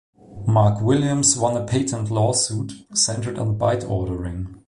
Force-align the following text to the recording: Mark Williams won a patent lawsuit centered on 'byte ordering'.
Mark 0.47 0.81
Williams 0.81 1.37
won 1.37 1.55
a 1.55 1.63
patent 1.63 2.09
lawsuit 2.09 2.71
centered 2.91 3.37
on 3.37 3.55
'byte 3.59 3.87
ordering'. 3.87 4.59